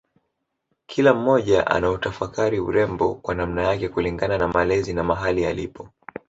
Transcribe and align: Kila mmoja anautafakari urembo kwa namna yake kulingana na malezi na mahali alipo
Kila 0.87 1.13
mmoja 1.13 1.67
anautafakari 1.67 2.59
urembo 2.59 3.15
kwa 3.15 3.35
namna 3.35 3.63
yake 3.63 3.89
kulingana 3.89 4.37
na 4.37 4.47
malezi 4.47 4.93
na 4.93 5.03
mahali 5.03 5.45
alipo 5.45 5.89